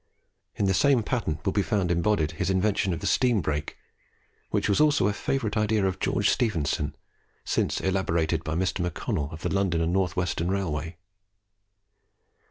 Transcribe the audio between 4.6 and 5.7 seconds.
was also a favourite